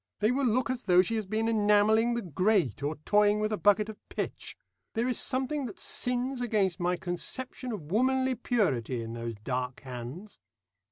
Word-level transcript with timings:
They 0.19 0.31
will 0.31 0.47
look 0.47 0.71
as 0.71 0.81
though 0.85 1.03
she 1.03 1.13
has 1.13 1.27
been 1.27 1.47
enamelling 1.47 2.15
the 2.15 2.23
grate, 2.23 2.81
or 2.81 2.95
toying 3.05 3.39
with 3.39 3.53
a 3.53 3.57
bucket 3.57 3.87
of 3.87 3.99
pitch. 4.09 4.57
There 4.95 5.07
is 5.07 5.19
something 5.19 5.67
that 5.67 5.77
sins 5.79 6.41
against 6.41 6.79
my 6.79 6.95
conception 6.97 7.71
of 7.71 7.91
womanly 7.91 8.33
purity 8.33 9.03
in 9.03 9.13
those 9.13 9.35
dark 9.43 9.81
hands." 9.81 10.39